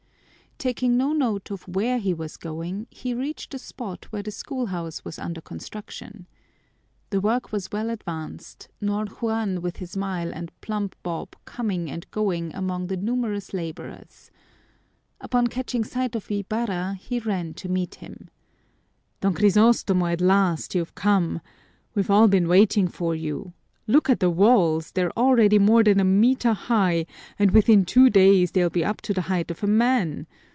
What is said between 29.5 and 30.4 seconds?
a man.